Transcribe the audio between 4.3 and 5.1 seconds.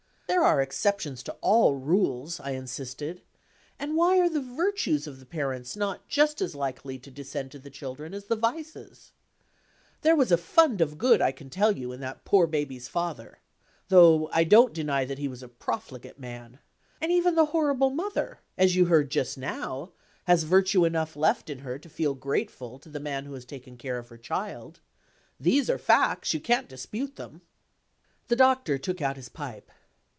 virtues